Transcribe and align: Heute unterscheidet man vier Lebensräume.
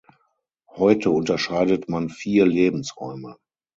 Heute 0.75 1.11
unterscheidet 1.11 1.87
man 1.87 2.09
vier 2.09 2.47
Lebensräume. 2.47 3.37